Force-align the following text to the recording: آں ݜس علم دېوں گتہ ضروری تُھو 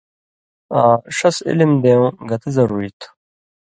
آں 0.79 0.93
ݜس 1.17 1.37
علم 1.49 1.71
دېوں 1.83 2.07
گتہ 2.29 2.49
ضروری 2.57 2.89
تُھو 2.99 3.09